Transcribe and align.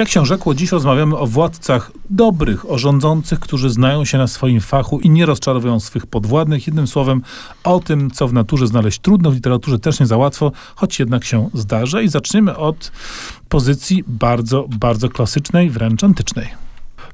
Jak 0.00 0.08
się 0.08 0.26
rzekło, 0.26 0.54
dziś 0.54 0.72
rozmawiamy 0.72 1.16
o 1.16 1.26
władcach 1.26 1.92
dobrych, 2.10 2.70
o 2.70 2.78
rządzących, 2.78 3.40
którzy 3.40 3.70
znają 3.70 4.04
się 4.04 4.18
na 4.18 4.26
swoim 4.26 4.60
fachu 4.60 5.00
i 5.00 5.10
nie 5.10 5.26
rozczarowują 5.26 5.80
swych 5.80 6.06
podwładnych. 6.06 6.66
Jednym 6.66 6.86
słowem, 6.86 7.22
o 7.64 7.80
tym, 7.80 8.10
co 8.10 8.28
w 8.28 8.32
naturze 8.32 8.66
znaleźć 8.66 8.98
trudno, 8.98 9.30
w 9.30 9.34
literaturze 9.34 9.78
też 9.78 10.00
nie 10.00 10.06
za 10.06 10.16
łatwo, 10.16 10.52
choć 10.74 10.98
jednak 10.98 11.24
się 11.24 11.50
zdarza. 11.54 12.00
I 12.00 12.08
zaczniemy 12.08 12.56
od 12.56 12.92
pozycji 13.48 14.04
bardzo, 14.06 14.66
bardzo 14.68 15.08
klasycznej, 15.08 15.70
wręcz 15.70 16.04
antycznej. 16.04 16.69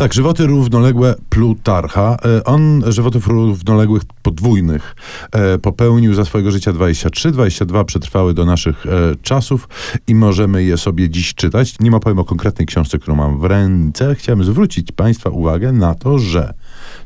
Tak, 0.00 0.14
żywoty 0.14 0.46
równoległe 0.46 1.14
Plutarcha. 1.28 2.16
E, 2.24 2.44
On 2.44 2.82
żywotów 2.86 3.26
równoległych 3.26 4.02
podwójnych 4.22 4.94
e, 5.32 5.58
popełnił 5.58 6.14
za 6.14 6.24
swojego 6.24 6.50
życia 6.50 6.72
23, 6.72 7.30
22 7.30 7.84
przetrwały 7.84 8.34
do 8.34 8.44
naszych 8.44 8.86
e, 8.86 8.90
czasów 9.22 9.68
i 10.06 10.14
możemy 10.14 10.64
je 10.64 10.76
sobie 10.76 11.10
dziś 11.10 11.34
czytać. 11.34 11.74
Nie 11.80 11.96
opowiem 11.96 12.18
o 12.18 12.24
konkretnej 12.24 12.66
książce, 12.66 12.98
którą 12.98 13.16
mam 13.16 13.40
w 13.40 13.44
ręce. 13.44 14.14
Chciałem 14.14 14.44
zwrócić 14.44 14.92
Państwa 14.92 15.30
uwagę 15.30 15.72
na 15.72 15.94
to, 15.94 16.18
że 16.18 16.54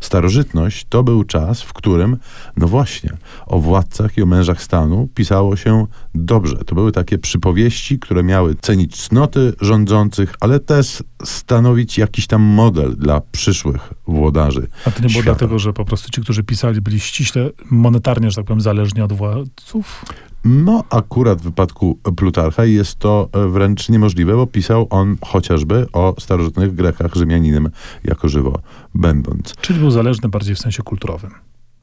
starożytność 0.00 0.86
to 0.88 1.02
był 1.02 1.24
czas, 1.24 1.62
w 1.62 1.72
którym, 1.72 2.16
no 2.56 2.68
właśnie, 2.68 3.10
o 3.46 3.58
władcach 3.58 4.18
i 4.18 4.22
o 4.22 4.26
mężach 4.26 4.62
stanu 4.62 5.08
pisało 5.14 5.56
się 5.56 5.86
dobrze. 6.14 6.56
To 6.56 6.74
były 6.74 6.92
takie 6.92 7.18
przypowieści, 7.18 7.98
które 7.98 8.22
miały 8.22 8.54
cenić 8.54 9.08
cnoty 9.08 9.52
rządzących, 9.60 10.34
ale 10.40 10.60
też 10.60 11.02
stanowić 11.24 11.98
jakiś 11.98 12.26
tam 12.26 12.42
model 12.42 12.96
dla 12.96 13.20
przyszłych 13.20 13.94
włodarzy. 14.06 14.68
A 14.86 14.90
to 14.90 14.96
nie 14.96 15.00
było 15.00 15.10
świata. 15.10 15.24
dlatego, 15.24 15.58
że 15.58 15.72
po 15.72 15.84
prostu 15.84 16.10
ci, 16.10 16.20
którzy 16.20 16.42
pisali, 16.42 16.80
byli 16.80 17.00
ściśle 17.00 17.50
monetarnie, 17.70 18.30
że 18.30 18.36
tak 18.36 18.44
powiem, 18.44 18.60
zależni 18.60 19.02
od 19.02 19.12
władców? 19.12 20.04
No, 20.44 20.84
akurat 20.90 21.40
w 21.40 21.44
wypadku 21.44 21.98
Plutarcha 22.16 22.64
jest 22.64 22.98
to 22.98 23.28
e, 23.32 23.48
wręcz 23.48 23.88
niemożliwe, 23.88 24.36
bo 24.36 24.46
pisał 24.46 24.86
on 24.90 25.16
chociażby 25.26 25.86
o 25.92 26.14
starożytnych 26.18 26.74
Grekach, 26.74 27.14
Rzymianinem 27.14 27.70
jako 28.04 28.28
żywo 28.28 28.60
będąc. 28.94 29.54
Czyli 29.60 29.78
był 29.78 29.90
zależny 29.90 30.28
bardziej 30.28 30.54
w 30.54 30.58
sensie 30.58 30.82
kulturowym. 30.82 31.30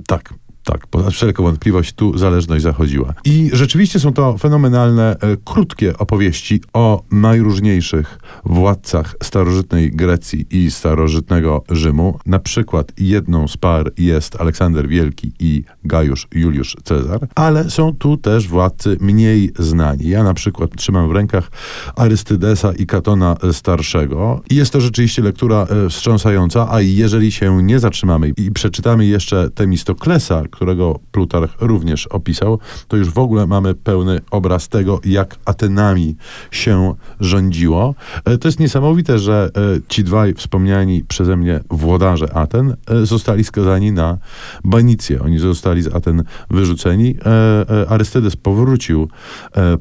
Tak, 0.07 0.33
tak, 0.63 0.87
poza 0.87 1.09
wszelką 1.09 1.43
wątpliwość 1.43 1.93
tu 1.93 2.17
zależność 2.17 2.63
zachodziła. 2.63 3.13
I 3.25 3.49
rzeczywiście 3.53 3.99
są 3.99 4.13
to 4.13 4.37
fenomenalne, 4.37 5.15
e, 5.21 5.37
krótkie 5.45 5.97
opowieści 5.97 6.61
o 6.73 7.03
najróżniejszych 7.11 8.19
władcach 8.45 9.15
starożytnej 9.23 9.91
Grecji 9.91 10.45
i 10.51 10.71
starożytnego 10.71 11.63
Rzymu. 11.69 12.19
Na 12.25 12.39
przykład 12.39 12.91
jedną 12.97 13.47
z 13.47 13.57
par 13.57 13.91
jest 13.97 14.41
Aleksander 14.41 14.87
Wielki 14.87 15.31
i 15.39 15.63
Gajusz 15.83 16.27
Juliusz 16.33 16.77
Cezar, 16.83 17.27
ale 17.35 17.69
są 17.69 17.95
tu 17.95 18.17
też 18.17 18.47
władcy 18.47 18.97
mniej 18.99 19.51
znani. 19.59 20.09
Ja 20.09 20.23
na 20.23 20.33
przykład 20.33 20.75
trzymam 20.75 21.09
w 21.09 21.11
rękach 21.11 21.51
Arystydesa 21.95 22.73
i 22.73 22.85
Katona 22.85 23.35
Starszego 23.51 24.41
i 24.49 24.55
jest 24.55 24.73
to 24.73 24.81
rzeczywiście 24.81 25.21
lektura 25.21 25.67
e, 25.69 25.89
wstrząsająca, 25.89 26.67
a 26.71 26.81
jeżeli 26.81 27.31
się 27.31 27.63
nie 27.63 27.79
zatrzymamy 27.79 28.33
i 28.37 28.51
przeczytamy 28.51 29.05
jeszcze 29.05 29.49
Temistoklesa, 29.49 30.43
którego 30.51 30.99
Plutarch 31.11 31.55
również 31.61 32.07
opisał, 32.07 32.59
to 32.87 32.97
już 32.97 33.09
w 33.09 33.17
ogóle 33.17 33.47
mamy 33.47 33.75
pełny 33.75 34.19
obraz 34.31 34.69
tego, 34.69 34.99
jak 35.05 35.35
Atenami 35.45 36.15
się 36.51 36.95
rządziło. 37.19 37.95
E, 38.25 38.37
To 38.37 38.47
jest 38.47 38.59
niesamowite, 38.59 39.19
że 39.19 39.49
e, 39.55 39.61
ci 39.87 40.03
dwaj 40.03 40.33
wspomniani 40.33 41.03
przeze 41.07 41.37
mnie 41.37 41.59
włodarze 41.69 42.33
Aten 42.33 42.75
e, 42.87 43.05
zostali 43.05 43.43
skazani 43.43 43.91
na 43.91 44.17
banicję. 44.63 45.21
Oni 45.21 45.39
zostali 45.39 45.81
z 45.81 45.95
Aten 45.95 46.23
wyrzuceni. 46.49 47.15
Arystydes 47.89 48.35
powrócił 48.35 49.09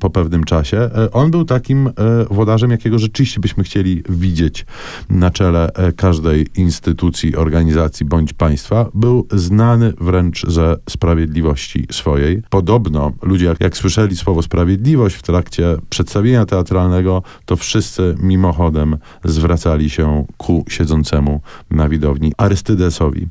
po 0.00 0.10
pewnym 0.10 0.44
czasie. 0.44 0.90
On 1.12 1.30
był 1.30 1.44
takim 1.44 1.90
włodarzem, 2.30 2.70
jakiego 2.70 2.98
rzeczywiście 2.98 3.40
byśmy 3.40 3.64
chcieli 3.64 4.02
widzieć 4.08 4.66
na 5.10 5.30
czele 5.30 5.70
każdej 5.96 6.46
instytucji, 6.56 7.36
organizacji 7.36 8.06
bądź 8.06 8.32
państwa. 8.32 8.86
Był 8.94 9.26
znany 9.32 9.92
wręcz 10.00 10.46
ze 10.60 10.76
sprawiedliwości 10.88 11.86
swojej. 11.90 12.42
Podobno 12.50 13.12
ludzie, 13.22 13.46
jak, 13.46 13.60
jak 13.60 13.76
słyszeli 13.76 14.16
słowo 14.16 14.42
sprawiedliwość 14.42 15.16
w 15.16 15.22
trakcie 15.22 15.76
przedstawienia 15.90 16.46
teatralnego, 16.46 17.22
to 17.46 17.56
wszyscy 17.56 18.14
mimochodem 18.22 18.98
zwracali 19.24 19.90
się 19.90 20.26
ku 20.36 20.64
siedzącemu 20.68 21.40
na 21.70 21.88
widowni 21.88 22.32
Arystydesowi. 22.36 23.28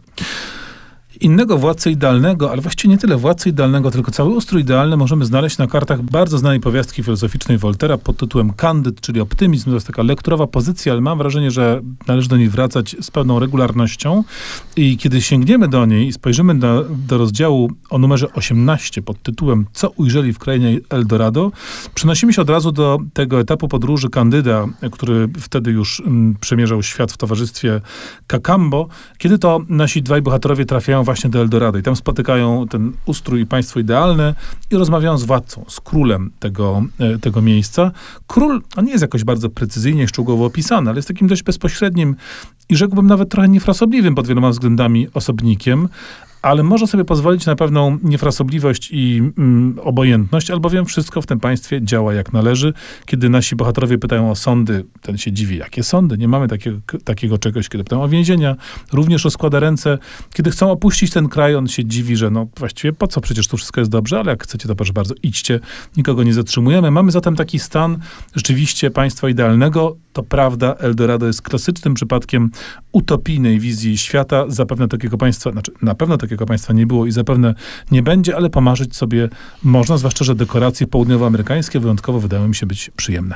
Innego 1.22 1.58
władcę 1.58 1.92
idealnego, 1.92 2.52
ale 2.52 2.62
właściwie 2.62 2.94
nie 2.94 2.98
tyle 2.98 3.18
władcę 3.18 3.50
idealnego, 3.50 3.92
tylko 3.92 4.12
cały 4.12 4.30
ustrój 4.30 4.62
idealny 4.62 4.98
możemy 4.98 5.26
znaleźć 5.26 5.58
na 5.58 5.68
kartach 5.68 6.02
bardzo 6.02 6.38
znanej 6.38 6.60
powiastki 6.60 7.04
filozoficznej 7.04 7.58
Voltera 7.58 7.98
pod 7.98 8.18
tytułem 8.18 8.54
Candyd, 8.54 9.02
czyli 9.02 9.22
optymizm. 9.22 9.70
To 9.70 9.74
jest 9.74 9.88
taka 9.88 10.04
lekturowa 10.04 10.48
pozycja, 10.48 10.94
ale 10.94 11.02
mam 11.02 11.18
wrażenie, 11.18 11.52
że 11.52 11.82
należy 12.08 12.30
do 12.30 12.38
niej 12.38 12.50
wracać 12.50 12.96
z 13.02 13.12
pewną 13.12 13.40
regularnością. 13.40 14.24
I 14.76 14.98
kiedy 14.98 15.22
sięgniemy 15.22 15.68
do 15.68 15.86
niej 15.86 16.08
i 16.08 16.14
spojrzymy 16.14 16.60
do, 16.60 16.86
do 17.08 17.18
rozdziału 17.18 17.72
o 17.90 17.98
numerze 17.98 18.34
18 18.34 19.02
pod 19.02 19.22
tytułem 19.24 19.66
Co 19.74 19.90
ujrzeli 19.90 20.34
w 20.34 20.40
krainie 20.40 20.80
Eldorado, 20.90 21.52
przenosimy 21.96 22.34
się 22.34 22.42
od 22.42 22.50
razu 22.50 22.72
do 22.72 23.00
tego 23.14 23.40
etapu 23.40 23.68
podróży 23.68 24.10
Kandyda, 24.10 24.66
który 24.92 25.30
wtedy 25.40 25.72
już 25.72 26.00
mm, 26.00 26.36
przemierzał 26.42 26.84
świat 26.84 27.12
w 27.12 27.18
towarzystwie 27.18 27.82
Kakambo, 28.28 28.88
kiedy 29.18 29.40
to 29.40 29.60
nasi 29.70 30.04
dwaj 30.04 30.22
bohaterowie 30.22 30.66
trafiają 30.66 31.04
właśnie 31.10 31.30
do 31.30 31.40
Eldorado 31.40 31.78
i 31.78 31.84
tam 31.84 31.96
spotykają 31.96 32.68
ten 32.68 32.92
ustrój 33.06 33.42
i 33.42 33.46
państwo 33.46 33.80
idealne 33.80 34.36
i 34.72 34.76
rozmawiają 34.76 35.18
z 35.18 35.24
władcą, 35.24 35.66
z 35.68 35.80
królem 35.80 36.32
tego, 36.40 36.84
e, 37.00 37.20
tego 37.20 37.42
miejsca. 37.42 37.92
Król, 38.28 38.62
on 38.78 38.86
nie 38.86 38.92
jest 38.92 39.02
jakoś 39.02 39.24
bardzo 39.24 39.50
precyzyjnie, 39.50 40.08
szczegółowo 40.08 40.46
opisany, 40.46 40.90
ale 40.90 40.98
jest 40.98 41.08
takim 41.08 41.28
dość 41.28 41.44
bezpośrednim 41.44 42.16
i 42.70 42.76
rzekłbym 42.76 43.08
nawet 43.08 43.30
trochę 43.30 43.50
niefrasobliwym 43.50 44.16
pod 44.16 44.28
wieloma 44.28 44.50
względami 44.50 45.08
osobnikiem, 45.14 45.90
ale 46.42 46.64
może 46.64 46.88
sobie 46.88 47.06
pozwolić 47.06 47.46
na 47.46 47.56
pewną 47.56 47.98
niefrasobliwość 48.04 48.90
i 48.92 49.22
mm, 49.38 49.80
obojętność, 49.84 50.52
albowiem 50.52 50.86
wszystko 50.86 51.22
w 51.22 51.26
tym 51.26 51.40
państwie 51.40 51.82
działa 51.82 52.14
jak 52.14 52.34
należy. 52.34 52.74
Kiedy 53.06 53.30
nasi 53.30 53.56
bohaterowie 53.56 53.98
pytają 53.98 54.32
o 54.32 54.36
sądy, 54.36 54.86
ten 55.02 55.18
się 55.18 55.32
dziwi, 55.32 55.58
jakie 55.58 55.84
sądy? 55.84 56.18
Nie 56.18 56.28
mamy 56.28 56.48
takiego, 56.48 56.78
takiego 57.04 57.38
czegoś, 57.38 57.70
kiedy 57.70 57.84
pytają 57.84 58.04
o 58.04 58.10
więzienia, 58.10 58.56
również 58.94 59.24
rozkłada 59.24 59.60
ręce. 59.60 59.98
Kiedy 60.34 60.52
chcą 60.52 60.72
opuścić 60.72 61.12
ten 61.12 61.30
kraj, 61.30 61.56
on 61.56 61.68
się 61.68 61.86
dziwi, 61.86 62.16
że 62.16 62.30
no 62.30 62.48
właściwie 62.58 62.94
po 62.94 63.08
co, 63.08 63.22
przecież 63.22 63.48
tu 63.48 63.58
wszystko 63.58 63.82
jest 63.82 63.92
dobrze, 63.92 64.20
ale 64.20 64.32
jak 64.32 64.44
chcecie, 64.44 64.68
to 64.68 64.76
proszę 64.76 64.94
bardzo, 64.94 65.16
idźcie, 65.24 65.60
nikogo 65.98 66.24
nie 66.24 66.34
zatrzymujemy. 66.34 66.92
Mamy 66.92 67.12
zatem 67.12 67.36
taki 67.36 67.60
stan 67.60 67.98
rzeczywiście 68.36 68.92
państwa 68.92 69.30
idealnego. 69.30 69.96
To 70.14 70.24
prawda, 70.24 70.76
Eldorado 70.76 71.28
jest 71.28 71.42
klasycznym 71.42 71.94
przypadkiem 71.94 72.50
utopijnej 72.92 73.60
wizji 73.60 73.98
świata. 73.98 74.46
Zapewne 74.48 74.88
takiego 74.88 75.18
państwa, 75.18 75.52
znaczy 75.52 75.72
na 75.82 75.96
pewno 75.96 76.18
takiego 76.30 76.46
państwa 76.46 76.74
nie 76.74 76.88
było 76.88 77.06
i 77.06 77.12
zapewne 77.12 77.54
nie 77.92 78.04
będzie, 78.04 78.36
ale 78.36 78.50
pomarzyć 78.50 78.96
sobie 78.96 79.30
można, 79.64 79.98
zwłaszcza, 79.98 80.26
że 80.26 80.36
dekoracje 80.36 80.88
południowoamerykańskie 80.88 81.80
wyjątkowo 81.80 82.20
wydają 82.20 82.48
mi 82.48 82.56
się 82.56 82.66
być 82.66 82.92
przyjemne. 82.96 83.36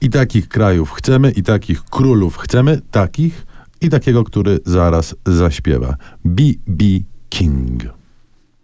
I 0.00 0.10
takich 0.10 0.48
krajów 0.48 0.92
chcemy, 0.92 1.30
i 1.30 1.42
takich 1.42 1.84
królów 1.84 2.36
chcemy, 2.36 2.80
takich 2.90 3.46
i 3.80 3.88
takiego, 3.88 4.24
który 4.24 4.60
zaraz 4.64 5.14
zaśpiewa. 5.26 5.96
B.B. 6.24 6.84
King. 7.28 7.82